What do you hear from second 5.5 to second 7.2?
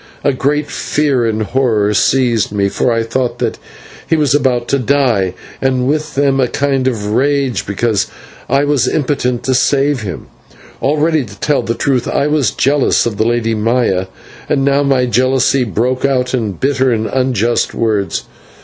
and with them a kind of